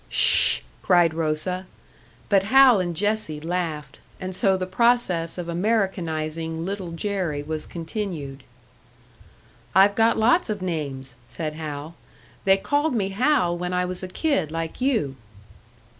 "Ssh!" 0.09 0.61
cried 0.81 1.13
Rosa. 1.13 1.67
But 2.27 2.41
Hal 2.49 2.79
and 2.79 2.95
Jessie 2.95 3.39
laughed 3.39 3.99
and 4.19 4.33
so 4.33 4.57
the 4.57 4.65
process 4.65 5.37
of 5.37 5.45
Americanising 5.47 6.65
Little 6.65 6.91
Jerry 6.93 7.43
was 7.43 7.67
continued. 7.67 8.43
"I've 9.75 9.93
got 9.93 10.17
lots 10.17 10.49
of 10.49 10.59
names," 10.59 11.17
said 11.27 11.53
Hal. 11.53 11.93
"They 12.45 12.57
called 12.57 12.95
me 12.95 13.09
Hal 13.09 13.55
when 13.55 13.73
I 13.75 13.85
was 13.85 14.01
a 14.01 14.07
kid 14.07 14.49
like 14.49 14.81
you." 14.81 15.17